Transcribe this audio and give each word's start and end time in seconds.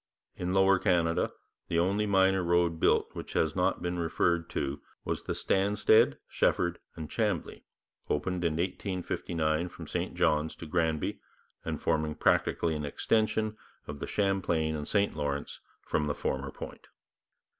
In 0.35 0.51
Lower 0.51 0.79
Canada 0.79 1.31
the 1.67 1.77
only 1.77 2.07
minor 2.07 2.41
road 2.41 2.79
built 2.79 3.13
which 3.13 3.33
has 3.33 3.55
not 3.55 3.83
been 3.83 3.99
referred 3.99 4.49
to 4.49 4.81
was 5.05 5.21
the 5.21 5.35
Stanstead, 5.35 6.17
Shefford 6.27 6.79
and 6.95 7.07
Chambly, 7.07 7.65
opened 8.09 8.43
in 8.43 8.53
1859 8.53 9.69
from 9.69 9.85
St 9.85 10.15
Johns 10.15 10.55
to 10.55 10.65
Granby, 10.65 11.19
and 11.63 11.79
forming 11.79 12.15
practically 12.15 12.73
an 12.73 12.83
extension 12.83 13.55
of 13.85 13.99
the 13.99 14.07
Champlain 14.07 14.75
and 14.75 14.87
St 14.87 15.15
Lawrence 15.15 15.59
from 15.83 16.07
the 16.07 16.15
former 16.15 16.49
point. 16.49 16.87